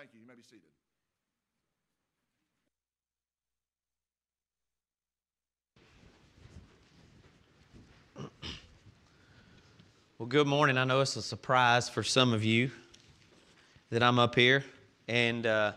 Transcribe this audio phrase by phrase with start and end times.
[0.00, 0.20] Thank you.
[0.20, 0.64] You may be seated.
[10.18, 10.78] Well, good morning.
[10.78, 12.70] I know it's a surprise for some of you
[13.90, 14.64] that I'm up here.
[15.06, 15.72] And uh,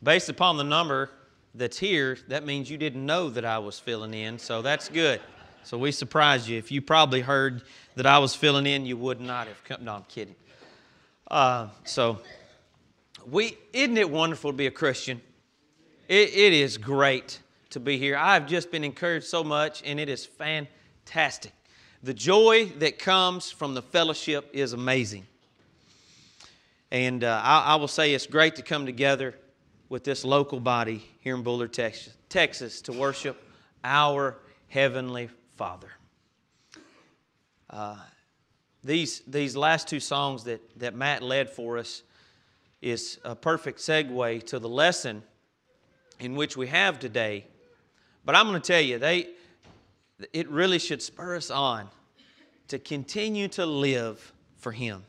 [0.00, 1.10] based upon the number
[1.54, 4.38] that's here, that means you didn't know that I was filling in.
[4.38, 5.20] So that's good.
[5.64, 6.56] So we surprised you.
[6.56, 7.62] If you probably heard
[7.96, 9.84] that I was filling in, you would not have come.
[9.84, 10.36] No, I'm kidding.
[11.28, 12.20] Uh, so,
[13.30, 15.20] we isn't it wonderful to be a Christian?
[16.08, 18.16] It, it is great to be here.
[18.16, 21.52] I've just been encouraged so much, and it is fantastic.
[22.02, 25.26] The joy that comes from the fellowship is amazing.
[26.92, 29.34] And uh, I, I, will say it's great to come together
[29.88, 33.42] with this local body here in Bullard, Texas, Texas to worship
[33.82, 35.90] our Heavenly Father.
[37.68, 37.96] Uh,
[38.84, 42.02] these, these last two songs that, that Matt led for us
[42.86, 45.20] is a perfect segue to the lesson
[46.20, 47.44] in which we have today.
[48.24, 49.26] But I'm going to tell you, they,
[50.32, 51.88] it really should spur us on
[52.68, 55.04] to continue to live for Him.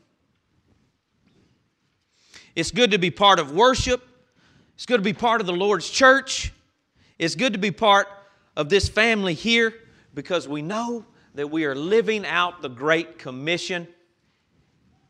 [2.56, 4.03] It's good to be part of worship.
[4.73, 6.52] It's good to be part of the Lord's church.
[7.19, 8.08] It's good to be part
[8.56, 9.72] of this family here
[10.16, 13.88] because we know that we are living out the Great Commission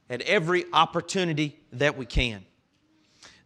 [0.10, 2.44] at every opportunity that we can.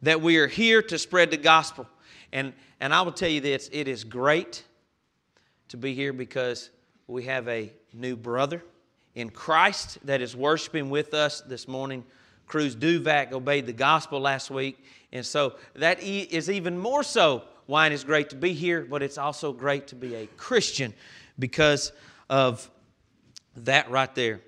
[0.03, 1.87] That we are here to spread the gospel.
[2.33, 4.63] And, and I will tell you this it is great
[5.69, 6.69] to be here because
[7.07, 8.63] we have a new brother
[9.15, 12.03] in Christ that is worshiping with us this morning.
[12.47, 14.83] Cruz Duvac obeyed the gospel last week.
[15.11, 19.01] And so that is even more so why it is great to be here, but
[19.01, 20.93] it's also great to be a Christian
[21.39, 21.91] because
[22.29, 22.69] of
[23.55, 24.41] that right there.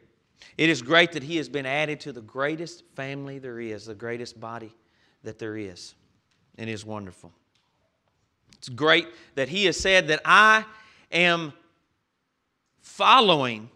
[0.57, 3.95] It is great that he has been added to the greatest family there is, the
[3.95, 4.73] greatest body
[5.23, 5.95] that there is.
[6.57, 7.31] And is wonderful.
[8.57, 10.65] It's great that he has said that I
[11.11, 11.51] am
[12.81, 13.69] following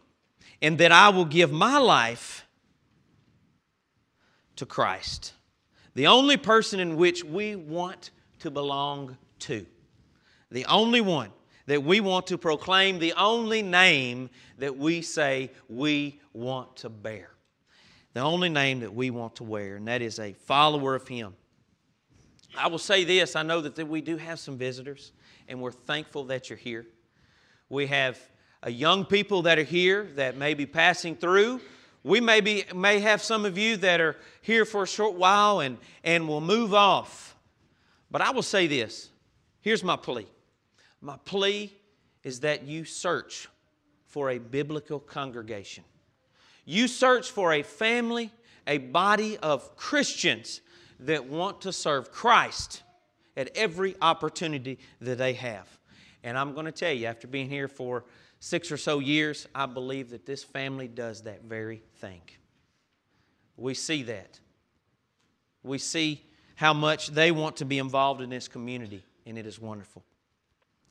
[0.62, 2.46] and that I will give my life
[4.58, 5.34] to Christ,
[5.94, 9.66] the only person in which we want to belong to,
[10.52, 11.32] the only one
[11.68, 17.30] that we want to proclaim, the only name that we say we want to bear,
[18.18, 21.36] the only name that we want to wear, and that is a follower of Him.
[22.58, 25.12] I will say this I know that we do have some visitors,
[25.48, 26.88] and we're thankful that you're here.
[27.70, 28.20] We have
[28.66, 31.62] uh, young people that are here that may be passing through.
[32.04, 35.60] We may, be, may have some of you that are here for a short while
[35.60, 37.36] and, and will move off.
[38.10, 39.10] But I will say this
[39.62, 40.28] here's my plea.
[41.02, 41.72] My plea
[42.24, 43.48] is that you search
[44.08, 45.84] for a biblical congregation.
[46.70, 48.30] You search for a family,
[48.68, 50.60] a body of Christians
[51.00, 52.84] that want to serve Christ
[53.38, 55.66] at every opportunity that they have.
[56.26, 58.04] And I'm going to tell you, after being here for
[58.42, 62.22] six or so years, I believe that this family does that very thing.
[63.56, 64.38] We see that.
[65.64, 66.22] We see
[66.56, 70.04] how much they want to be involved in this community, and it is wonderful.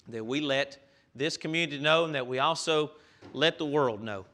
[0.08, 0.78] That we let
[1.14, 2.93] this community know and that we also
[3.34, 4.25] let the world know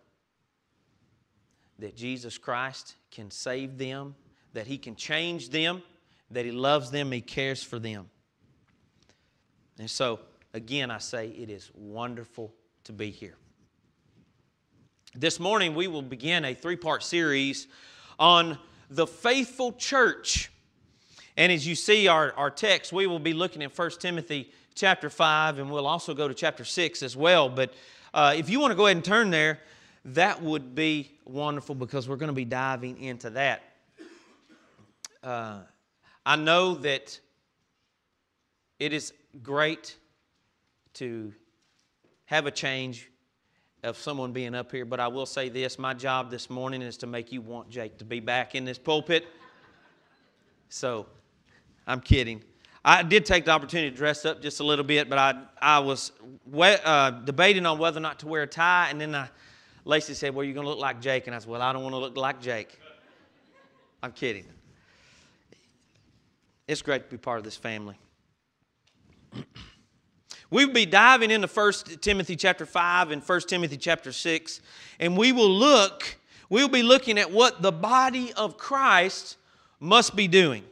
[1.83, 4.15] that Jesus Christ can save them,
[4.53, 5.83] that He can change them,
[6.31, 8.09] that He loves them, He cares for them.
[9.81, 10.21] And so,
[10.55, 12.55] again, I say it is wonderful
[12.85, 13.35] to be here.
[15.17, 17.67] This morning, we will begin a three part series
[18.17, 20.53] on the faithful church.
[21.37, 25.11] And as you see our, our text, we will be looking at 1 Timothy chapter
[25.11, 27.49] 5, and we'll also go to chapter 6 as well.
[27.49, 27.75] But
[28.15, 29.59] uh, if you want to go ahead and turn there,
[30.05, 33.63] that would be wonderful because we're going to be diving into that.
[35.23, 35.61] Uh,
[36.27, 37.19] I know that
[38.79, 39.13] it is
[39.43, 39.97] great
[40.95, 41.33] to
[42.27, 43.09] have a change
[43.85, 46.97] of someone being up here, but I will say this my job this morning is
[46.99, 49.27] to make you want Jake to be back in this pulpit.
[50.69, 51.07] So,
[51.87, 52.43] I'm kidding.
[52.85, 55.79] I did take the opportunity to dress up just a little bit, but I, I
[55.79, 56.13] was
[56.51, 59.29] we- uh, debating on whether or not to wear a tie, and then I,
[59.85, 61.27] Lacey said, Well, you're going to look like Jake.
[61.27, 62.79] And I said, Well, I don't want to look like Jake.
[64.03, 64.45] I'm kidding.
[66.67, 67.97] It's great to be part of this family.
[70.53, 74.61] We'll be diving into 1 Timothy chapter 5 and 1 Timothy chapter 6,
[75.01, 76.19] and we will look,
[76.51, 79.39] we'll be looking at what the body of Christ
[79.81, 80.63] must be doing.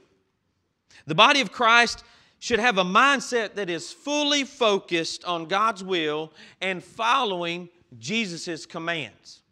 [1.06, 2.04] The body of Christ
[2.40, 6.30] should have a mindset that is fully focused on God's will
[6.60, 9.42] and following Jesus' commands.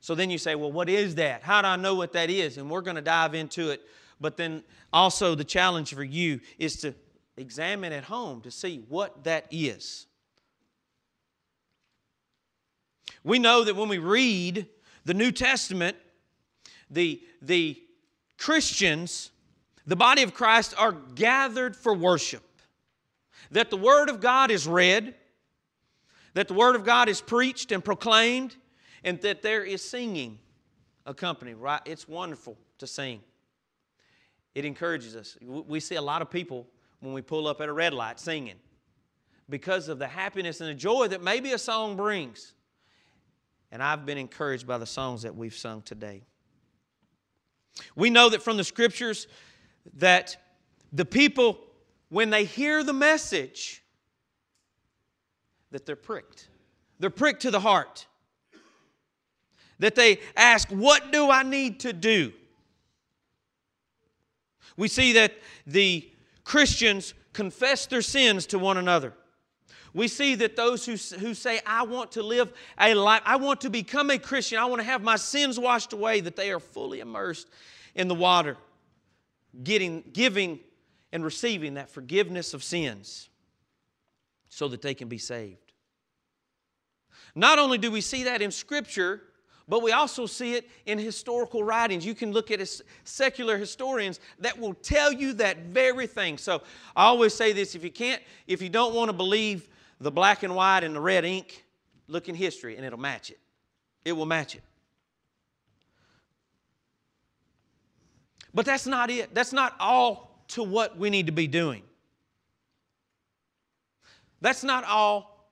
[0.00, 1.42] So then you say, well, what is that?
[1.42, 2.56] How do I know what that is?
[2.56, 3.82] And we're going to dive into it.
[4.20, 4.62] But then
[4.92, 6.94] also the challenge for you is to
[7.36, 10.06] examine at home to see what that is.
[13.22, 14.66] We know that when we read
[15.04, 15.96] the New Testament,
[16.90, 17.80] the, the
[18.38, 19.30] Christians,
[19.86, 22.42] the body of Christ, are gathered for worship.
[23.50, 25.14] That the Word of God is read,
[26.34, 28.56] that the Word of God is preached and proclaimed,
[29.04, 30.38] and that there is singing
[31.06, 31.80] accompanied, right?
[31.84, 33.20] It's wonderful to sing.
[34.54, 35.36] It encourages us.
[35.42, 36.66] We see a lot of people
[37.00, 38.56] when we pull up at a red light singing
[39.48, 42.52] because of the happiness and the joy that maybe a song brings.
[43.72, 46.22] And I've been encouraged by the songs that we've sung today.
[47.94, 49.28] We know that from the scriptures
[49.94, 50.36] that
[50.92, 51.58] the people,
[52.08, 53.79] when they hear the message,
[55.70, 56.48] that they're pricked.
[56.98, 58.06] They're pricked to the heart.
[59.78, 62.32] That they ask, What do I need to do?
[64.76, 65.32] We see that
[65.66, 66.08] the
[66.44, 69.14] Christians confess their sins to one another.
[69.92, 73.62] We see that those who, who say, I want to live a life, I want
[73.62, 76.60] to become a Christian, I want to have my sins washed away, that they are
[76.60, 77.48] fully immersed
[77.94, 78.56] in the water,
[79.64, 80.60] getting, giving
[81.12, 83.30] and receiving that forgiveness of sins
[84.50, 85.72] so that they can be saved.
[87.34, 89.22] Not only do we see that in Scripture,
[89.68, 92.04] but we also see it in historical writings.
[92.04, 92.60] You can look at
[93.04, 96.38] secular historians that will tell you that very thing.
[96.38, 96.62] So
[96.96, 99.68] I always say this if you can't, if you don't want to believe
[100.00, 101.64] the black and white and the red ink,
[102.08, 103.38] look in history and it'll match it.
[104.04, 104.62] It will match it.
[108.52, 109.32] But that's not it.
[109.32, 111.84] That's not all to what we need to be doing.
[114.40, 115.50] That's not all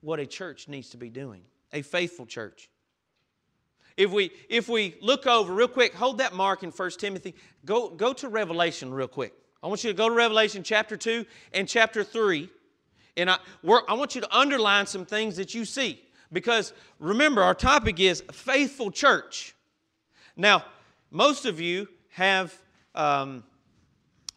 [0.00, 2.68] what a church needs to be doing, a faithful church.
[3.96, 7.34] If we, if we look over real quick, hold that mark in 1 Timothy,
[7.64, 9.34] go, go to Revelation real quick.
[9.62, 12.48] I want you to go to Revelation chapter 2 and chapter 3.
[13.16, 13.36] And I,
[13.88, 16.02] I want you to underline some things that you see.
[16.32, 19.54] Because remember, our topic is faithful church.
[20.36, 20.64] Now,
[21.10, 22.56] most of you have
[22.94, 23.44] um,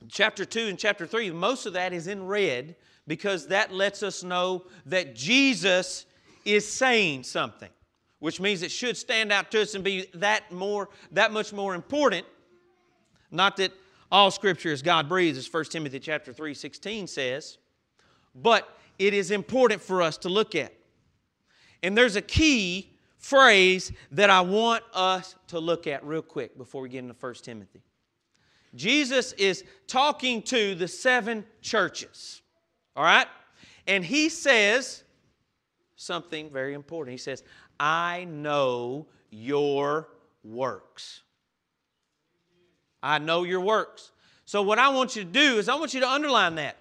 [0.10, 1.32] chapter 2 and chapter 3.
[1.32, 2.76] Most of that is in red
[3.08, 6.06] because that lets us know that Jesus
[6.44, 7.70] is saying something
[8.26, 11.76] which means it should stand out to us and be that more that much more
[11.76, 12.26] important.
[13.30, 13.72] Not that
[14.12, 17.58] all scripture is god breathed as 1 timothy chapter 3 16 says
[18.34, 20.74] but it is important for us to look at.
[21.84, 26.82] And there's a key phrase that i want us to look at real quick before
[26.82, 27.84] we get into 1 timothy.
[28.74, 32.42] Jesus is talking to the seven churches
[32.96, 33.28] all right
[33.88, 35.04] and he says
[35.96, 37.44] something very important he says
[37.80, 40.08] I know your
[40.44, 41.22] works.
[43.04, 44.12] I know your works.
[44.46, 46.78] So, what I want you to do is, I want you to underline that.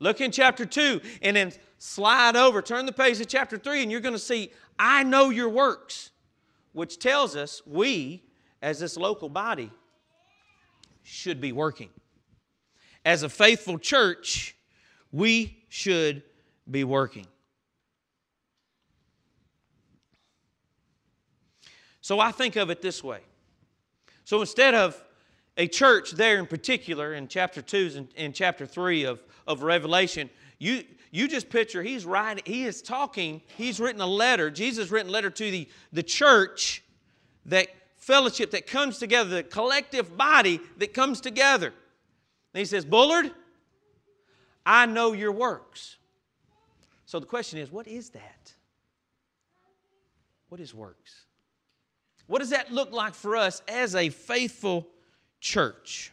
[0.00, 3.92] Look in chapter 2 and then slide over, turn the page to chapter 3, and
[3.92, 6.10] you're going to see, I know your works,
[6.72, 8.24] which tells us we,
[8.60, 9.70] as this local body,
[11.02, 11.90] should be working.
[13.04, 14.53] As a faithful church,
[15.14, 16.24] we should
[16.68, 17.26] be working.
[22.00, 23.20] So I think of it this way.
[24.24, 25.00] So instead of
[25.56, 30.28] a church there in particular in chapter 2 and in chapter 3 of, of Revelation,
[30.58, 35.10] you, you just picture he's writing, he is talking, he's written a letter, Jesus written
[35.10, 36.82] a letter to the, the church,
[37.46, 37.68] that
[37.98, 41.68] fellowship that comes together, the collective body that comes together.
[41.68, 43.30] And he says, Bullard,
[44.66, 45.96] I know your works.
[47.06, 48.52] So the question is, what is that?
[50.48, 51.26] What is works?
[52.26, 54.88] What does that look like for us as a faithful
[55.40, 56.12] church?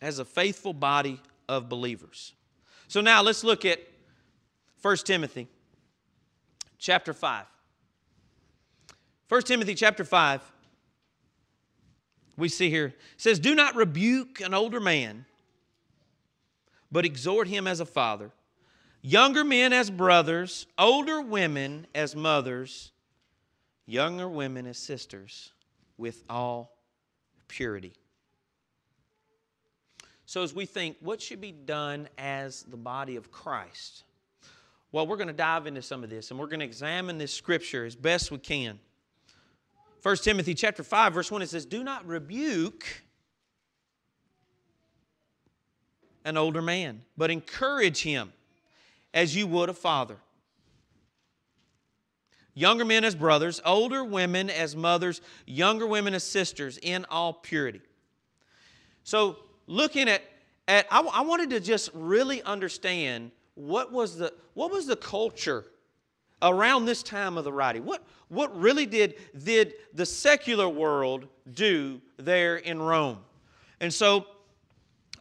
[0.00, 2.34] As a faithful body of believers.
[2.88, 3.80] So now let's look at
[4.82, 5.48] 1 Timothy
[6.78, 7.46] chapter 5.
[9.28, 10.42] 1 Timothy chapter 5,
[12.36, 15.26] we see here, says, Do not rebuke an older man,
[16.90, 18.32] but exhort him as a father
[19.04, 22.90] younger men as brothers, older women as mothers,
[23.86, 25.52] younger women as sisters,
[25.98, 26.78] with all
[27.46, 27.92] purity.
[30.26, 34.04] So, as we think, what should be done as the body of Christ?
[34.90, 37.32] Well, we're going to dive into some of this and we're going to examine this
[37.32, 38.78] scripture as best we can.
[40.04, 42.84] 1 Timothy chapter 5 verse 1 it says, "Do not rebuke
[46.24, 48.32] an older man, but encourage him
[49.14, 50.18] as you would a father.
[52.56, 57.80] younger men as brothers, older women as mothers, younger women as sisters, in all purity.
[59.02, 60.22] So, looking at,
[60.68, 65.64] at I, I wanted to just really understand what was the, what was the culture
[66.44, 67.84] around this time of the writing?
[67.84, 73.18] What, what really did, did the secular world do there in Rome?
[73.80, 74.26] And so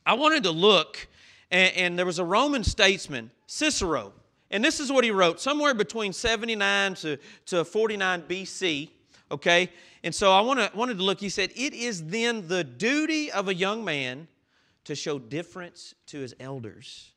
[0.05, 1.07] I wanted to look,
[1.49, 4.13] and, and there was a Roman statesman, Cicero,
[4.51, 8.89] and this is what he wrote somewhere between 79 to, to 49 BC,
[9.31, 9.69] okay?
[10.03, 11.19] And so I wanna, wanted to look.
[11.19, 14.27] He said, It is then the duty of a young man
[14.83, 17.13] to show difference to his elders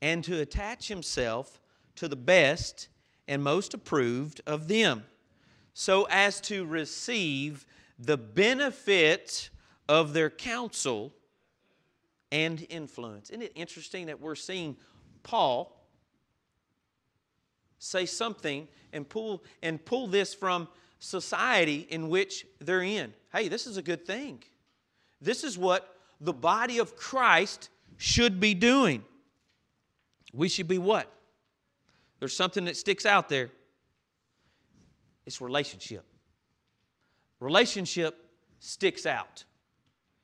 [0.00, 1.60] and to attach himself
[1.96, 2.88] to the best
[3.30, 5.04] and most approved of them,
[5.72, 7.64] so as to receive
[7.98, 9.48] the benefit
[9.88, 11.14] of their counsel
[12.32, 13.30] and influence.
[13.30, 14.76] Isn't it interesting that we're seeing
[15.22, 15.80] Paul
[17.78, 20.68] say something and pull and pull this from
[20.98, 23.14] society in which they're in.
[23.32, 24.42] Hey, this is a good thing.
[25.20, 29.02] This is what the body of Christ should be doing.
[30.32, 31.10] We should be what?
[32.20, 33.50] There's something that sticks out there.
[35.26, 36.04] It's relationship.
[37.40, 38.16] Relationship
[38.60, 39.44] sticks out.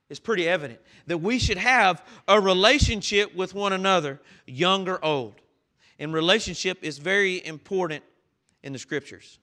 [0.09, 5.41] It's pretty evident that we should have a relationship with one another, young or old
[5.99, 8.05] and relationship is very important
[8.62, 9.38] in the scriptures.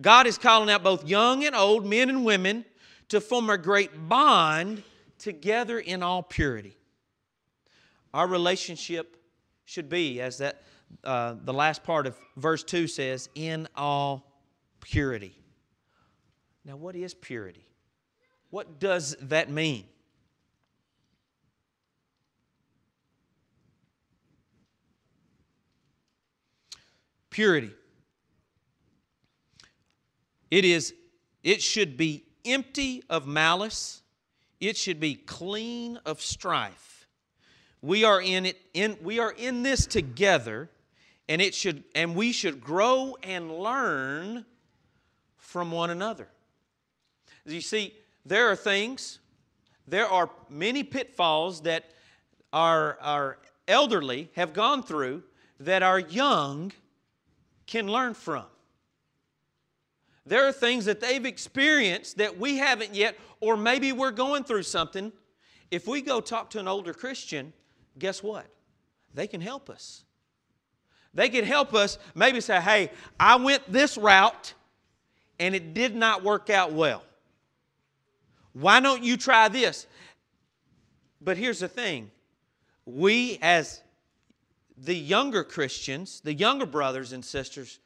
[0.00, 2.64] God is calling out both young and old, men and women,
[3.08, 4.82] to form a great bond
[5.18, 6.76] together in all purity.
[8.12, 9.16] Our relationship
[9.64, 10.62] should be, as that
[11.04, 14.32] uh, the last part of verse 2 says, in all
[14.80, 15.36] purity.
[16.64, 17.66] Now, what is purity?
[18.50, 19.84] What does that mean?
[27.36, 27.70] purity.
[30.50, 30.94] It is
[31.44, 34.00] it should be empty of malice.
[34.58, 37.06] It should be clean of strife.
[37.82, 40.70] We are in it in we are in this together
[41.28, 44.44] and it should and we should grow and learn
[45.36, 46.28] from one another.
[47.44, 49.20] You see, there are things,
[49.86, 51.84] there are many pitfalls that
[52.52, 55.22] our, our elderly have gone through
[55.60, 56.72] that our young
[57.66, 58.44] can learn from.
[60.24, 64.64] There are things that they've experienced that we haven't yet, or maybe we're going through
[64.64, 65.12] something.
[65.70, 67.52] If we go talk to an older Christian,
[67.98, 68.46] guess what?
[69.14, 70.02] They can help us.
[71.16, 74.52] They can help us maybe say, hey, I went this route
[75.40, 77.02] and it did not work out well.
[78.52, 79.86] Why don't you try this?
[81.22, 82.10] But here's the thing
[82.84, 83.80] we as
[84.76, 87.80] the younger Christians, the younger brothers and sisters,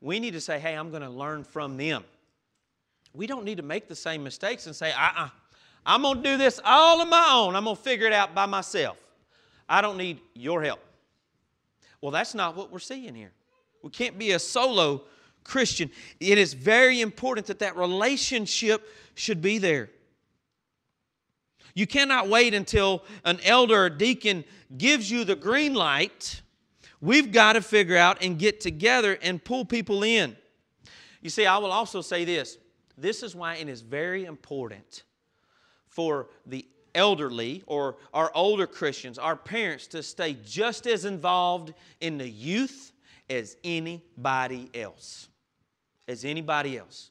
[0.00, 2.04] we need to say, hey, I'm going to learn from them.
[3.12, 5.28] We don't need to make the same mistakes and say, uh uh-uh, uh,
[5.84, 7.54] i am going to do this all on my own.
[7.54, 8.96] I'm going to figure it out by myself.
[9.68, 10.80] I don't need your help.
[12.02, 13.32] Well, that's not what we're seeing here.
[13.82, 15.04] We can't be a solo
[15.44, 15.90] Christian.
[16.20, 19.88] It is very important that that relationship should be there.
[21.74, 24.44] You cannot wait until an elder or deacon
[24.76, 26.42] gives you the green light.
[27.00, 30.36] We've got to figure out and get together and pull people in.
[31.22, 32.58] You see, I will also say this
[32.98, 35.04] this is why it is very important
[35.86, 42.18] for the elderly or our older Christians, our parents, to stay just as involved in
[42.18, 42.92] the youth
[43.30, 45.28] as anybody else.
[46.08, 47.10] As anybody else.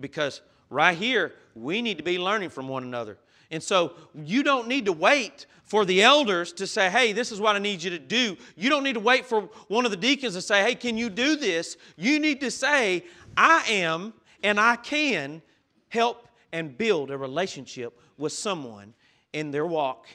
[0.00, 3.18] Because right here, we need to be learning from one another.
[3.50, 7.40] And so you don't need to wait for the elders to say, hey, this is
[7.40, 8.36] what I need you to do.
[8.56, 11.10] You don't need to wait for one of the deacons to say, hey, can you
[11.10, 11.76] do this?
[11.96, 13.04] You need to say,
[13.36, 15.42] I am and I can
[15.88, 18.94] help and build a relationship with someone
[19.32, 20.06] in their walk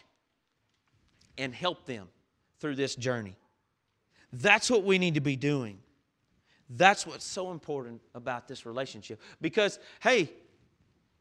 [1.38, 2.08] and help them
[2.60, 3.36] through this journey.
[4.34, 5.80] That's what we need to be doing.
[6.70, 9.22] That's what's so important about this relationship.
[9.40, 10.32] Because, hey,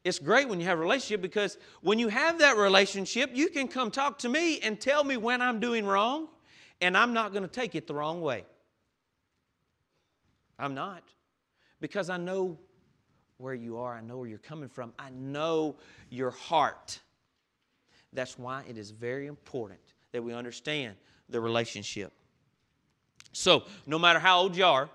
[0.05, 3.69] it's great when you have a relationship because when you have that relationship, you can
[3.69, 6.29] come talk to me and tell me when I'm doing wrong,
[6.81, 8.45] and I'm not going to take it the wrong way.
[10.59, 11.03] I'm not.
[11.81, 12.59] Because I know
[13.39, 15.77] where you are, I know where you're coming from, I know
[16.09, 17.01] your heart.
[18.13, 19.81] That's why it is very important
[20.13, 20.97] that we understand
[21.29, 22.13] the relationship.
[23.33, 24.89] So, no matter how old you are,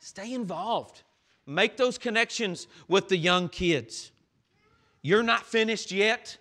[0.00, 1.02] stay involved.
[1.46, 4.10] Make those connections with the young kids.
[5.02, 6.36] You're not finished yet.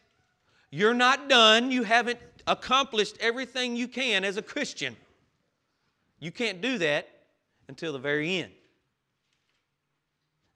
[0.71, 1.71] You're not done.
[1.71, 4.95] You haven't accomplished everything you can as a Christian.
[6.19, 7.07] You can't do that
[7.67, 8.51] until the very end.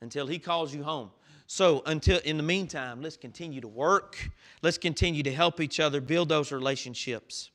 [0.01, 1.11] until He calls you home.
[1.53, 4.29] So, until in the meantime, let's continue to work.
[4.61, 7.51] Let's continue to help each other build those relationships.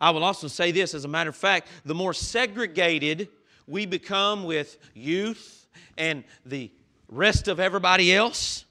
[0.00, 3.28] I will also say this as a matter of fact, the more segregated
[3.66, 5.66] we become with youth
[5.98, 6.72] and the
[7.10, 8.64] rest of everybody else,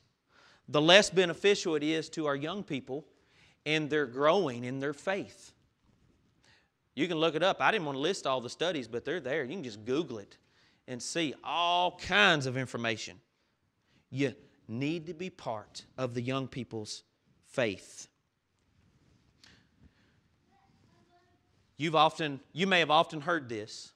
[0.67, 3.05] the less beneficial it is to our young people
[3.67, 5.53] and their growing in their faith.
[6.95, 7.61] You can look it up.
[7.61, 9.43] I didn't want to list all the studies, but they're there.
[9.43, 10.37] You can just Google it
[10.87, 13.19] and see all kinds of information.
[14.15, 14.34] You
[14.69, 17.03] need to be part of the young people's
[17.48, 18.07] faith.
[21.75, 23.91] You've often, you may have often heard this,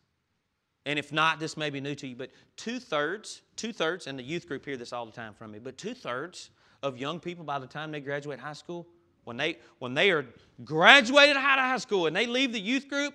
[0.86, 4.20] and if not, this may be new to you, but two thirds, two thirds, and
[4.20, 6.50] the youth group hear this all the time from me, but two thirds
[6.84, 8.86] of young people by the time they graduate high school,
[9.24, 10.26] when they, when they are
[10.66, 13.14] graduated out of high school and they leave the youth group,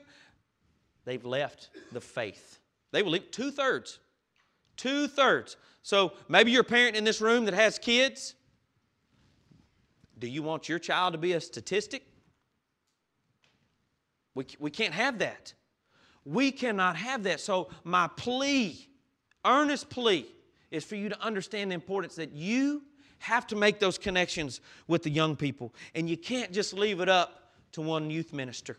[1.04, 2.60] they've left the faith.
[2.92, 3.98] They will leave two thirds.
[4.76, 5.56] Two thirds.
[5.82, 8.34] So maybe you're a parent in this room that has kids.
[10.18, 12.06] Do you want your child to be a statistic?
[14.34, 15.52] We, we can't have that.
[16.24, 17.40] We cannot have that.
[17.40, 18.88] So, my plea,
[19.44, 20.26] earnest plea,
[20.70, 22.82] is for you to understand the importance that you
[23.18, 25.74] have to make those connections with the young people.
[25.94, 28.78] And you can't just leave it up to one youth minister.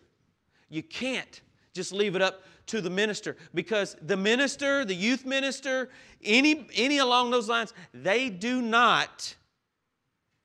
[0.70, 1.42] You can't
[1.76, 5.90] just leave it up to the minister because the minister, the youth minister,
[6.24, 9.36] any, any along those lines, they do not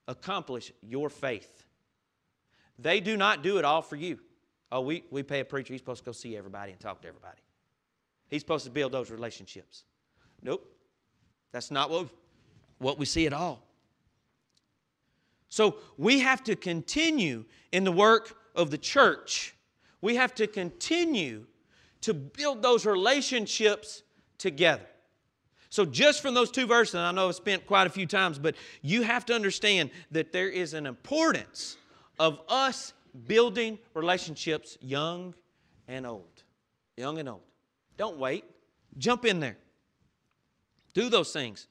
[0.09, 1.65] accomplish your faith.
[2.79, 4.19] They do not do it all for you.
[4.73, 7.09] Oh, we, we pay a preacher, he's supposed to go see everybody and talk to
[7.09, 7.39] everybody.
[8.29, 9.85] He's supposed to build those relationships.
[10.43, 10.67] Nope.
[11.53, 12.09] That's not what,
[12.79, 13.63] what we see at all.
[15.49, 19.55] So we have to continue in the work of the church.
[20.01, 21.47] We have to continue
[22.03, 24.03] to build those relationships
[24.39, 24.87] together.
[25.69, 28.57] So, just from those two verses, I know I've spent quite a few times, but
[28.83, 31.77] you have to understand that there is an importance
[32.19, 32.93] of us
[33.27, 35.35] building relationships young
[35.87, 36.43] and old.
[36.97, 37.43] Young and old.
[37.97, 38.45] Don't wait.
[38.99, 39.57] Jump in there.
[40.93, 41.69] Do those things.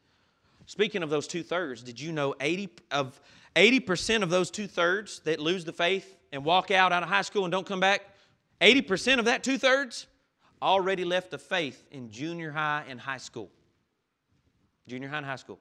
[0.66, 3.20] Speaking of those two thirds, did you know 80 of
[3.56, 7.24] 80% of those two thirds that lose the faith and walk out out of high
[7.24, 8.02] school and don't come back,
[8.62, 10.08] 80% of that two thirds
[10.62, 13.50] already left the faith in junior high and high school.
[14.88, 15.60] Junior high and high school.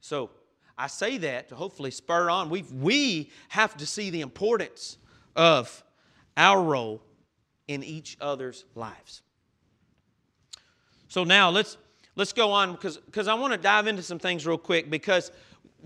[0.00, 0.30] So
[0.78, 2.50] I say that to hopefully spur on.
[2.50, 4.98] we we have to see the importance
[5.34, 5.84] of
[6.36, 7.02] our role
[7.68, 9.22] in each other's lives.
[11.08, 11.76] So now let's
[12.14, 15.30] let's go on because because I want to dive into some things real quick because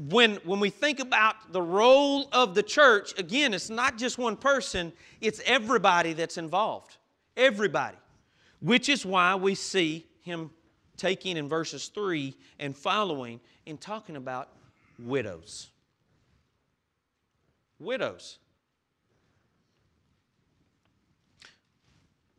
[0.08, 4.36] when when we think about the role of the church, again, it's not just one
[4.36, 6.96] person, it's everybody that's involved.
[7.36, 7.98] Everybody.
[8.60, 10.50] Which is why we see him
[10.96, 14.48] taking in verses 3 and following in talking about
[14.98, 15.68] widows.
[17.78, 18.38] Widows.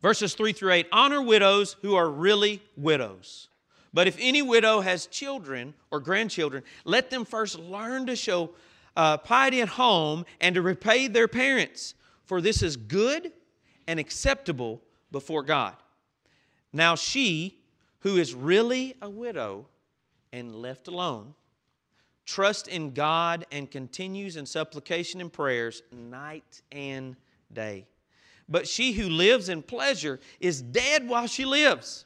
[0.02, 3.50] Verses 3 through 8 honor widows who are really widows.
[3.94, 8.52] But if any widow has children or grandchildren, let them first learn to show
[8.96, 13.32] uh, piety at home and to repay their parents, for this is good
[13.88, 15.76] and acceptable before God.
[16.72, 17.60] Now, she
[18.00, 19.68] who is really a widow
[20.32, 21.34] and left alone
[22.26, 27.18] trusts in God and continues in supplication and prayers night and
[27.52, 27.86] day.
[28.48, 32.06] But she who lives in pleasure is dead while she lives.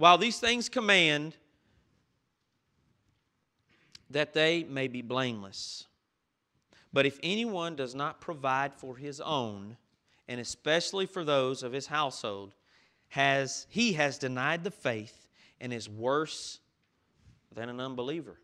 [0.00, 1.36] While these things command
[4.08, 5.88] that they may be blameless.
[6.90, 9.76] But if anyone does not provide for his own,
[10.26, 12.54] and especially for those of his household,
[13.08, 15.28] has he has denied the faith
[15.60, 16.60] and is worse
[17.54, 18.38] than an unbeliever.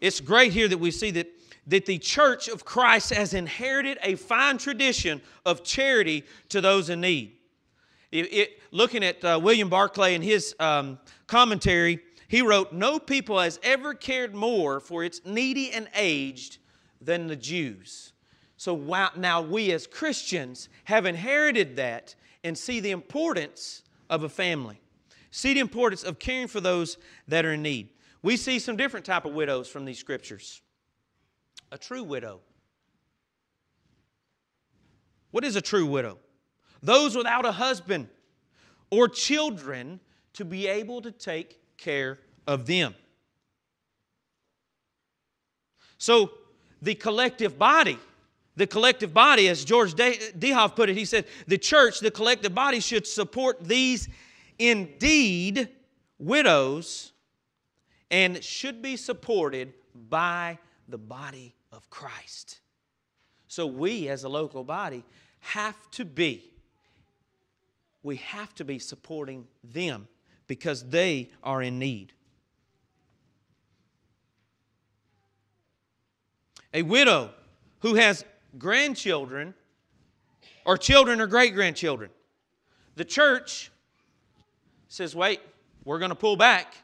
[0.00, 1.26] It's great here that we see that,
[1.70, 7.00] that the church of Christ has inherited a fine tradition of charity to those in
[7.00, 7.36] need.
[8.10, 13.38] It, it, looking at uh, William Barclay in his um, commentary, he wrote, No people
[13.38, 16.58] has ever cared more for its needy and aged
[17.00, 18.12] than the Jews.
[18.56, 18.76] So
[19.16, 24.80] now we as Christians have inherited that and see the importance of a family,
[25.30, 27.90] see the importance of caring for those that are in need.
[28.22, 30.62] We see some different type of widows from these scriptures.
[31.72, 32.40] A true widow.
[35.30, 36.18] What is a true widow?
[36.82, 38.08] Those without a husband
[38.90, 40.00] or children
[40.32, 42.94] to be able to take care of them.
[45.98, 46.32] So,
[46.82, 47.98] the collective body,
[48.56, 52.80] The collective body, as George Dehoff put it, he said, the church, the collective body,
[52.80, 54.08] should support these
[54.58, 55.68] indeed
[56.18, 57.12] widows
[58.10, 62.60] and should be supported by the body of Christ.
[63.48, 65.02] So we, as a local body,
[65.40, 66.52] have to be,
[68.02, 70.06] we have to be supporting them
[70.46, 72.12] because they are in need.
[76.74, 77.30] A widow
[77.80, 78.24] who has
[78.58, 79.54] grandchildren
[80.66, 82.10] or children or great grandchildren.
[82.96, 83.72] The church
[84.88, 85.40] says, wait,
[85.84, 86.74] we're going to pull back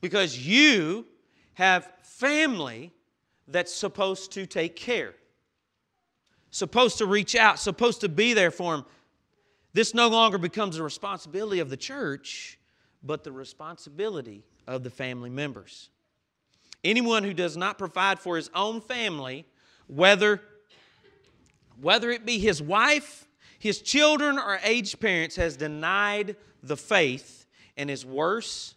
[0.00, 1.06] because you
[1.54, 2.92] have family
[3.48, 5.14] that's supposed to take care,
[6.50, 8.84] supposed to reach out, supposed to be there for them.
[9.72, 12.58] This no longer becomes a responsibility of the church,
[13.02, 15.90] but the responsibility of the family members.
[16.84, 19.46] Anyone who does not provide for his own family,
[19.86, 20.40] whether,
[21.80, 23.26] whether it be his wife,
[23.58, 28.74] his children, or aged parents, has denied the faith and is worse.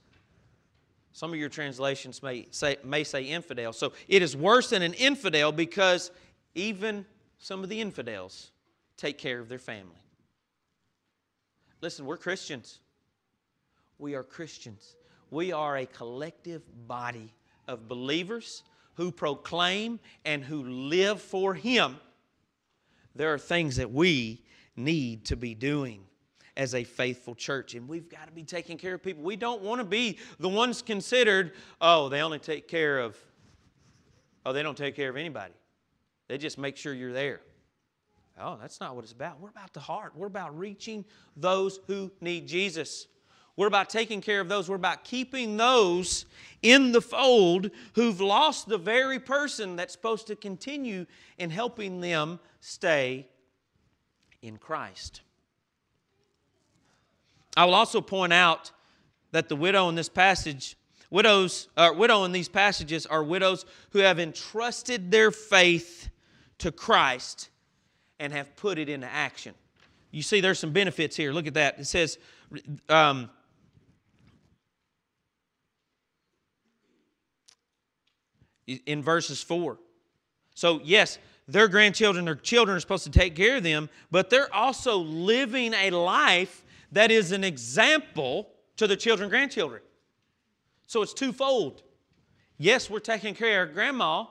[1.15, 3.71] Some of your translations may say, may say infidel.
[3.71, 6.12] So it is worse than an infidel because
[6.56, 7.06] even
[7.38, 8.51] some of the infidels
[8.97, 9.95] take care of their family.
[11.80, 12.80] Listen, we're Christians.
[13.97, 14.97] We are Christians.
[15.32, 17.34] We are a collective body
[17.65, 18.63] of believers
[18.95, 21.95] who proclaim and who live for Him,
[23.15, 24.43] there are things that we
[24.75, 26.01] need to be doing
[26.58, 27.76] as a faithful church.
[27.76, 29.24] And we've got to be taking care of people.
[29.24, 33.18] We don't want to be the ones considered, oh, they only take care of,
[34.46, 35.54] oh, they don't take care of anybody.
[36.28, 37.41] They just make sure you're there.
[38.39, 39.39] Oh, that's not what it's about.
[39.39, 40.13] We're about the heart.
[40.15, 41.06] We're about reaching
[41.38, 43.08] those who need Jesus.
[43.56, 44.68] We're about taking care of those.
[44.70, 46.26] We're about keeping those
[46.62, 51.06] in the fold who've lost the very person that's supposed to continue
[51.38, 53.28] in helping them stay
[54.41, 55.22] in Christ.
[57.56, 58.72] I will also point out
[59.32, 60.78] that the widow in this passage,
[61.10, 66.10] widows, uh, widow in these passages are widows who have entrusted their faith
[66.60, 67.50] to Christ
[68.20, 69.54] and have put it into action.
[70.12, 71.34] You see, there's some benefits here.
[71.34, 71.80] Look at that.
[71.80, 72.18] It says,
[72.89, 73.30] um,
[78.68, 79.78] in verses 4.
[80.56, 84.54] So, yes, their grandchildren, their children are supposed to take care of them, but they're
[84.54, 89.82] also living a life that is an example to the children grandchildren.
[90.88, 91.82] So it's twofold.
[92.58, 94.26] Yes, we're taking care of grandma,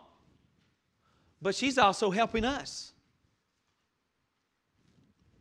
[1.42, 2.92] but she's also helping us.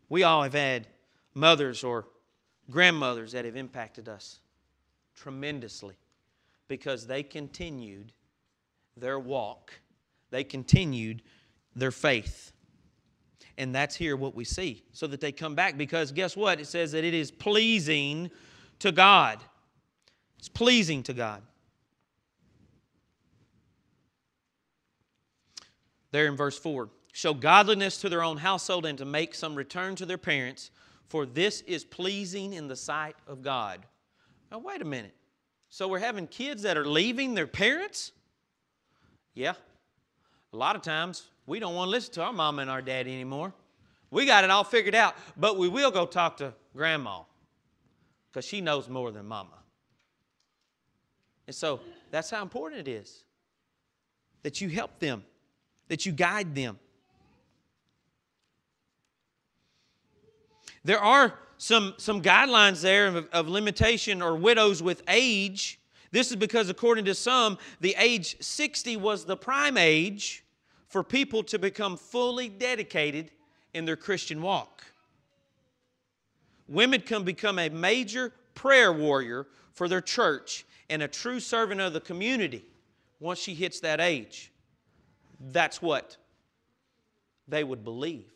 [0.09, 0.87] We all have had
[1.33, 2.07] mothers or
[2.69, 4.39] grandmothers that have impacted us
[5.15, 5.95] tremendously
[6.67, 8.13] because they continued
[8.95, 9.73] their walk,
[10.29, 11.21] they continued
[11.75, 12.52] their faith.
[13.57, 14.83] And that's here what we see.
[14.93, 16.59] So that they come back because guess what?
[16.59, 18.31] It says that it is pleasing
[18.79, 19.39] to God.
[20.39, 21.41] It's pleasing to God.
[26.11, 29.95] There in verse 4 show godliness to their own household and to make some return
[29.95, 30.71] to their parents,
[31.07, 33.85] for this is pleasing in the sight of God.
[34.51, 35.15] Now, wait a minute.
[35.69, 38.11] So we're having kids that are leaving their parents?
[39.33, 39.53] Yeah.
[40.53, 43.13] A lot of times we don't want to listen to our mom and our daddy
[43.13, 43.53] anymore.
[44.11, 47.21] We got it all figured out, but we will go talk to grandma
[48.31, 49.57] because she knows more than mama.
[51.47, 53.23] And so that's how important it is
[54.43, 55.23] that you help them,
[55.87, 56.79] that you guide them.
[60.85, 65.79] There are some, some guidelines there of, of limitation or widows with age
[66.13, 70.45] this is because, according to some, the age 60 was the prime age
[70.93, 73.31] for people to become fully dedicated
[73.73, 74.83] in their Christian walk.
[76.67, 81.93] Women can become a major prayer warrior for their church and a true servant of
[81.93, 82.63] the community
[83.19, 84.51] once she hits that age.
[85.39, 86.17] That's what
[87.47, 88.31] they would believe.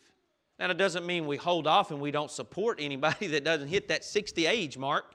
[0.58, 3.90] Now, it doesn't mean we hold off and we don't support anybody that doesn't hit
[3.90, 5.06] that 60 age mark.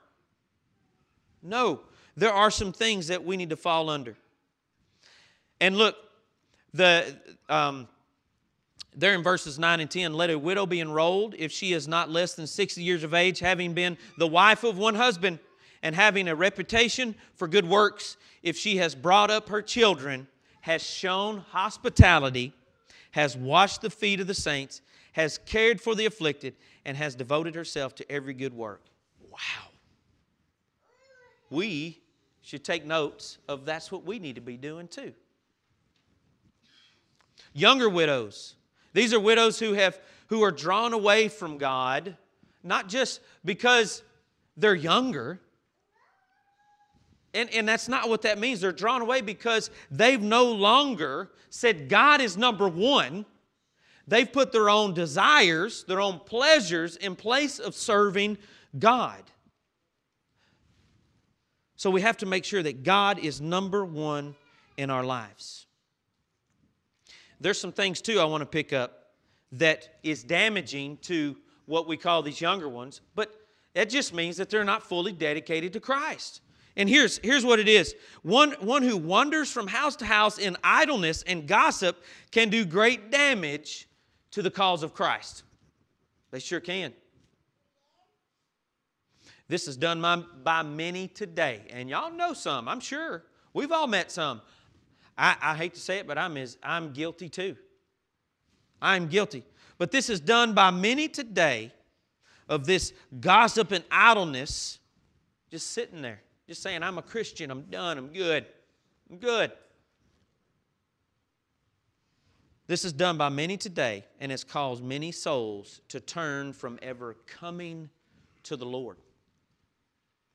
[1.42, 1.80] No,
[2.16, 4.16] there are some things that we need to fall under.
[5.60, 5.96] And look,
[6.74, 7.16] the
[7.48, 7.88] um,
[8.94, 12.10] there in verses 9 and 10 let a widow be enrolled if she is not
[12.10, 15.38] less than 60 years of age, having been the wife of one husband,
[15.82, 20.28] and having a reputation for good works, if she has brought up her children,
[20.60, 22.52] has shown hospitality,
[23.12, 24.80] has washed the feet of the saints,
[25.12, 26.54] has cared for the afflicted,
[26.84, 28.82] and has devoted herself to every good work.
[29.30, 29.70] Wow.
[31.50, 32.00] We
[32.42, 35.12] should take notes of that's what we need to be doing too.
[37.54, 38.54] Younger widows,
[38.94, 42.16] These are widows who, have, who are drawn away from God,
[42.62, 44.02] not just because
[44.56, 45.40] they're younger.
[47.34, 48.60] And, and that's not what that means.
[48.60, 53.24] They're drawn away because they've no longer said God is number one.
[54.06, 58.38] They've put their own desires, their own pleasures in place of serving
[58.78, 59.22] God.
[61.76, 64.34] So we have to make sure that God is number one
[64.76, 65.66] in our lives.
[67.42, 69.06] There's some things too I want to pick up
[69.52, 73.34] that is damaging to what we call these younger ones, but
[73.74, 76.40] that just means that they're not fully dedicated to Christ.
[76.76, 80.56] And here's, here's what it is one, one who wanders from house to house in
[80.62, 83.88] idleness and gossip can do great damage
[84.30, 85.42] to the cause of Christ.
[86.30, 86.94] They sure can.
[89.48, 93.24] This is done by, by many today, and y'all know some, I'm sure.
[93.52, 94.40] We've all met some.
[95.16, 97.56] I, I hate to say it, but I'm, as, I'm guilty too.
[98.80, 99.44] I'm guilty.
[99.78, 101.72] But this is done by many today
[102.48, 104.78] of this gossip and idleness,
[105.50, 108.46] just sitting there, just saying, I'm a Christian, I'm done, I'm good,
[109.10, 109.52] I'm good.
[112.66, 117.16] This is done by many today and has caused many souls to turn from ever
[117.26, 117.90] coming
[118.44, 118.96] to the Lord.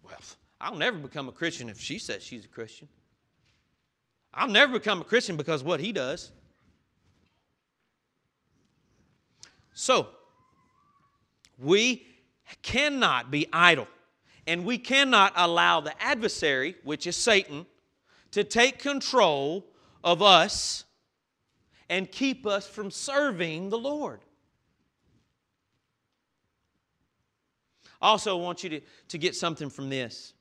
[0.04, 0.20] Well,
[0.60, 2.88] I'll never become a Christian if she says she's a Christian.
[4.34, 6.32] I'll never become a Christian because what he does.
[9.74, 10.08] So,
[11.58, 12.06] we
[12.62, 13.88] cannot be idle,
[14.46, 17.66] and we cannot allow the adversary, which is Satan,
[18.32, 19.66] to take control
[20.04, 20.86] of us
[21.90, 24.22] and keep us from serving the Lord.
[28.02, 30.34] Also, I want you to, to get something from this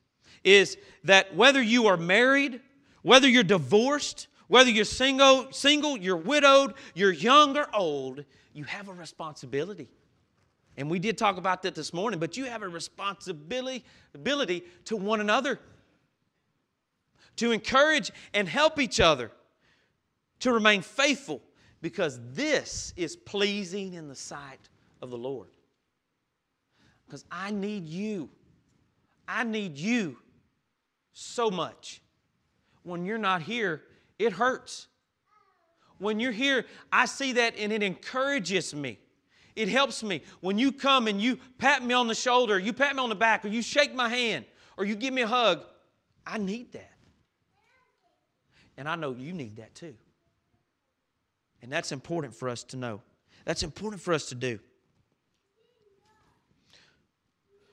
[0.45, 2.61] is that whether you are married
[3.07, 8.89] whether you're divorced, whether you're single, single, you're widowed, you're young or old, you have
[8.89, 9.89] a responsibility.
[10.77, 13.85] And we did talk about that this morning, but you have a responsibility
[14.87, 15.61] to one another,
[17.37, 19.31] to encourage and help each other,
[20.41, 21.41] to remain faithful,
[21.83, 24.69] because this is pleasing in the sight
[25.01, 25.51] of the Lord.
[27.07, 28.31] Because I need you.
[29.29, 30.17] I need you
[31.13, 32.01] so much
[32.87, 33.83] when you're not here,
[34.19, 34.87] it hurts.
[35.99, 38.99] When you're here, I see that and it encourages me.
[39.57, 40.23] It helps me.
[40.41, 43.15] When you come and you pat me on the shoulder, you pat me on the
[43.15, 44.45] back, or you shake my hand,
[44.77, 45.65] or you give me a hug,
[46.27, 46.93] I need that.
[48.77, 49.95] And I know you need that too.
[51.63, 53.01] And that's important for us to know.
[53.47, 54.61] That's important for us to do.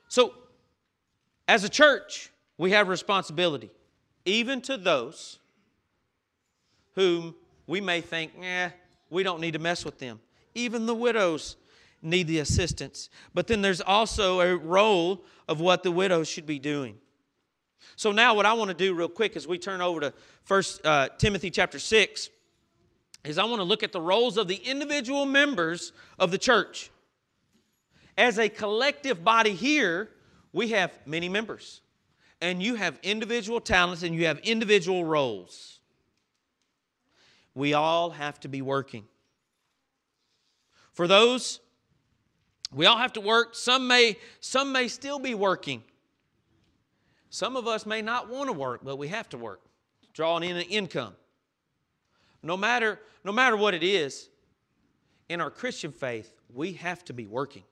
[0.08, 0.34] So,
[1.46, 3.70] as a church, we have responsibility
[4.24, 5.38] even to those
[6.94, 7.34] whom
[7.66, 8.70] we may think, eh,
[9.10, 10.20] we don't need to mess with them.
[10.54, 11.56] Even the widows
[12.02, 13.10] need the assistance.
[13.32, 16.96] But then there's also a role of what the widows should be doing.
[17.96, 20.84] So now what I want to do real quick as we turn over to First
[20.84, 22.30] uh, Timothy chapter 6
[23.24, 26.90] is I want to look at the roles of the individual members of the church.
[28.16, 30.10] As a collective body here,
[30.52, 31.80] we have many members
[32.44, 35.80] and you have individual talents and you have individual roles.
[37.54, 39.04] We all have to be working.
[40.92, 41.60] For those,
[42.70, 43.54] we all have to work.
[43.54, 45.82] Some may, some may still be working.
[47.30, 49.62] Some of us may not want to work, but we have to work,
[50.12, 51.14] drawing in an income.
[52.42, 54.28] No matter, no matter what it is,
[55.30, 57.64] in our Christian faith, we have to be working.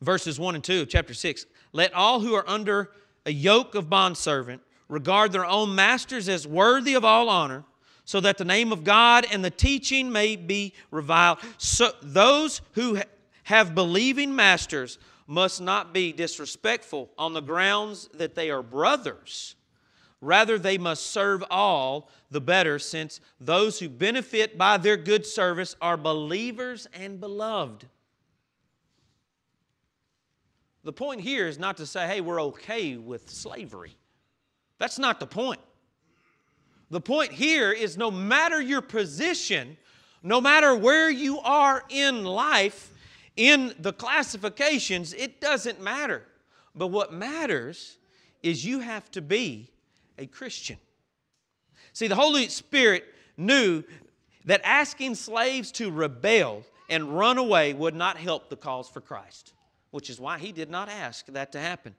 [0.00, 1.46] Verses 1 and 2 of chapter 6.
[1.72, 2.90] Let all who are under
[3.24, 7.64] a yoke of bondservant regard their own masters as worthy of all honor,
[8.04, 11.38] so that the name of God and the teaching may be reviled.
[11.58, 13.00] So those who
[13.44, 19.56] have believing masters must not be disrespectful on the grounds that they are brothers.
[20.20, 25.76] Rather, they must serve all the better, since those who benefit by their good service
[25.80, 27.86] are believers and beloved.
[30.86, 33.96] The point here is not to say, hey, we're okay with slavery.
[34.78, 35.58] That's not the point.
[36.90, 39.78] The point here is no matter your position,
[40.22, 42.92] no matter where you are in life,
[43.34, 46.22] in the classifications, it doesn't matter.
[46.72, 47.98] But what matters
[48.44, 49.72] is you have to be
[50.18, 50.76] a Christian.
[51.94, 53.82] See, the Holy Spirit knew
[54.44, 59.52] that asking slaves to rebel and run away would not help the cause for Christ
[59.90, 61.94] which is why he did not ask that to happen.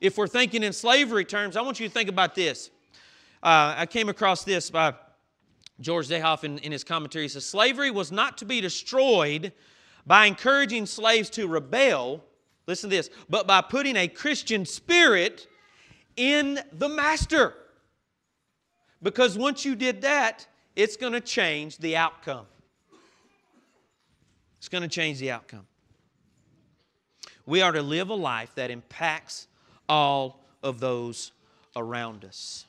[0.00, 2.70] If we're thinking in slavery terms, I want you to think about this.
[3.42, 4.94] Uh, I came across this by
[5.80, 7.24] George Dehoff in, in his commentary.
[7.24, 9.52] He says, Slavery was not to be destroyed
[10.06, 12.24] by encouraging slaves to rebel,
[12.66, 15.46] listen to this, but by putting a Christian spirit
[16.16, 17.54] in the master.
[19.02, 22.46] Because once you did that, it's going to change the outcome.
[24.58, 25.66] It's going to change the outcome.
[27.48, 29.46] We are to live a life that impacts
[29.88, 31.32] all of those
[31.74, 32.66] around us.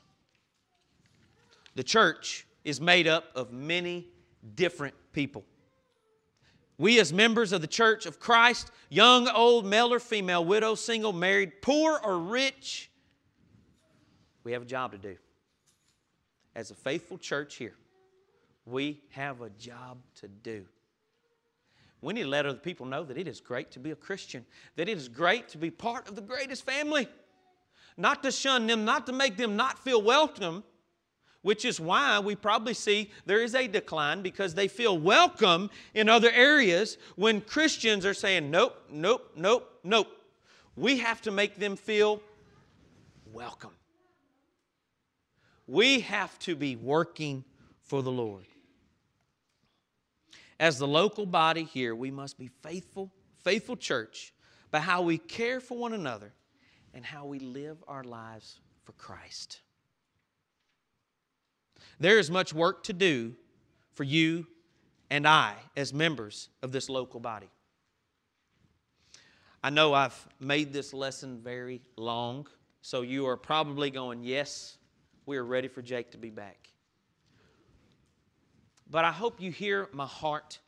[1.74, 4.08] The church is made up of many
[4.54, 5.44] different people.
[6.78, 11.12] We, as members of the church of Christ, young, old, male or female, widow, single,
[11.12, 12.90] married, poor or rich,
[14.44, 15.16] we have a job to do.
[16.54, 17.76] As a faithful church here,
[18.64, 20.64] we have a job to do.
[22.02, 24.44] We need to let other people know that it is great to be a Christian,
[24.76, 27.08] that it is great to be part of the greatest family.
[27.96, 30.64] Not to shun them, not to make them not feel welcome,
[31.42, 36.08] which is why we probably see there is a decline because they feel welcome in
[36.08, 40.08] other areas when Christians are saying, nope, nope, nope, nope.
[40.76, 42.22] We have to make them feel
[43.32, 43.72] welcome.
[45.66, 47.44] We have to be working
[47.82, 48.46] for the Lord.
[50.60, 53.10] As the local body here, we must be faithful,
[53.42, 54.34] faithful church
[54.70, 56.34] by how we care for one another
[56.92, 59.60] and how we live our lives for Christ.
[61.98, 63.34] There is much work to do
[63.94, 64.46] for you
[65.08, 67.48] and I as members of this local body.
[69.64, 72.46] I know I've made this lesson very long,
[72.82, 74.76] so you are probably going, Yes,
[75.24, 76.68] we are ready for Jake to be back.
[78.90, 80.58] But I hope you hear my heart.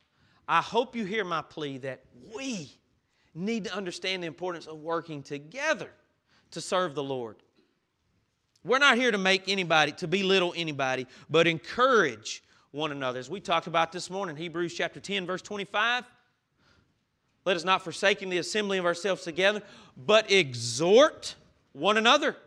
[0.47, 2.01] I hope you hear my plea that
[2.33, 2.71] we
[3.35, 5.89] need to understand the importance of working together
[6.51, 7.37] to serve the Lord.
[8.63, 13.19] We're not here to make anybody, to belittle anybody, but encourage one another.
[13.19, 16.05] As we talked about this morning, Hebrews chapter 10, verse 25.
[17.45, 19.61] Let us not forsaking the assembly of ourselves together,
[19.97, 21.35] but exhort
[21.73, 22.37] one another.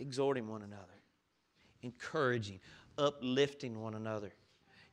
[0.00, 0.82] Exhorting one another,
[1.82, 2.58] encouraging
[2.98, 4.32] uplifting one another.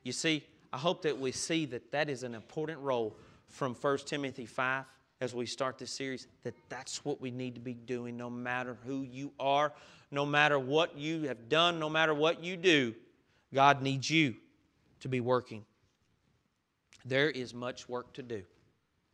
[0.02, 3.16] You see, I hope that we see that that is an important role
[3.48, 4.84] from 1 Timothy 5
[5.20, 8.78] as we start this series, that that's what we need to be doing no matter
[8.86, 9.72] who you are,
[10.10, 12.94] no matter what you have done, no matter what you do.
[13.52, 14.36] God needs you
[15.00, 15.64] to be working.
[17.04, 18.42] There is much work to do.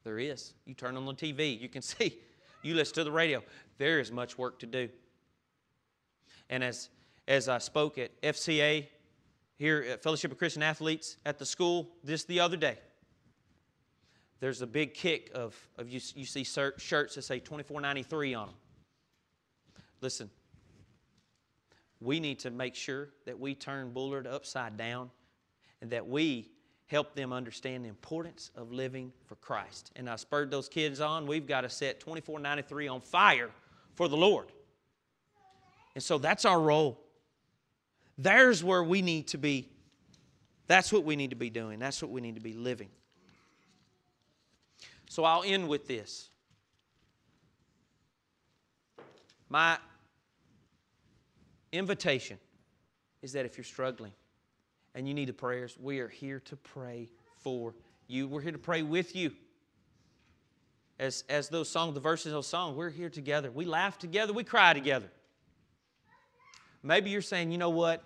[0.05, 0.53] There is.
[0.65, 2.19] You turn on the TV, you can see.
[2.63, 3.43] You listen to the radio.
[3.79, 4.89] There is much work to do.
[6.49, 6.89] And as
[7.29, 8.87] as I spoke at FCA
[9.57, 12.79] here at Fellowship of Christian Athletes at the school just the other day.
[14.39, 18.55] There's a big kick of, of you, you see shirts that say 2493 on them.
[20.03, 20.31] Listen,
[22.01, 25.11] we need to make sure that we turn Bullard upside down
[25.81, 26.51] and that we
[26.87, 29.91] help them understand the importance of living for Christ.
[29.97, 31.27] And I spurred those kids on.
[31.27, 33.51] We've got to set 2493 on fire
[33.95, 34.53] for the Lord.
[35.95, 37.06] And so that's our role.
[38.19, 39.69] There's where we need to be.
[40.67, 41.79] That's what we need to be doing.
[41.79, 42.89] That's what we need to be living.
[45.09, 46.31] So I'll end with this.
[49.49, 49.79] My
[51.73, 52.39] invitation
[53.23, 54.13] is that if you're struggling
[54.95, 57.75] and you need the prayers, we are here to pray for
[58.09, 58.27] you.
[58.29, 59.33] We're here to pray with you.
[60.99, 63.51] As, as those songs, the verses of those songs, we're here together.
[63.51, 65.11] We laugh together, we cry together.
[66.87, 68.01] Maybe you're saying, you know what?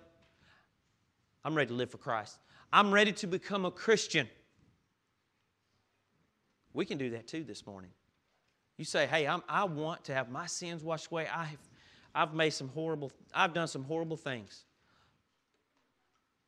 [1.45, 2.39] I'm ready to live for Christ.
[2.73, 4.27] I'm ready to become a Christian.
[6.73, 7.91] We can do that too this morning.
[8.77, 11.27] You say, hey, I'm, i want to have my sins washed away.
[11.31, 11.59] I have,
[12.15, 14.65] I've made some horrible, I've done some horrible things.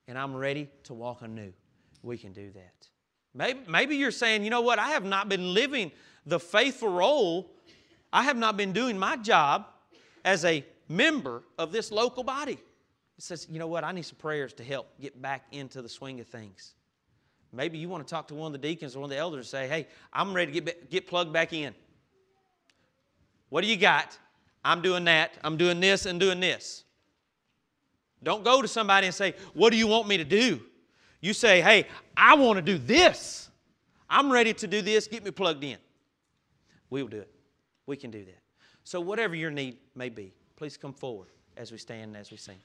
[0.07, 1.53] And I'm ready to walk anew.
[2.01, 2.89] We can do that.
[3.35, 5.91] Maybe, maybe you're saying, you know what, I have not been living
[6.25, 7.51] the faithful role.
[8.11, 9.67] I have not been doing my job
[10.25, 12.57] as a member of this local body.
[13.19, 16.19] Says, you know what, I need some prayers to help get back into the swing
[16.19, 16.73] of things.
[17.53, 19.45] Maybe you want to talk to one of the deacons or one of the elders
[19.45, 21.73] and say, hey, I'm ready to get, get plugged back in.
[23.49, 24.17] What do you got?
[24.65, 26.83] I'm doing that, I'm doing this, and doing this.
[28.23, 30.61] Don't go to somebody and say, What do you want me to do?
[31.21, 33.49] You say, Hey, I want to do this.
[34.09, 35.07] I'm ready to do this.
[35.07, 35.77] Get me plugged in.
[36.89, 37.29] We will do it.
[37.85, 38.39] We can do that.
[38.83, 41.27] So, whatever your need may be, please come forward
[41.57, 42.57] as we stand and as we sing.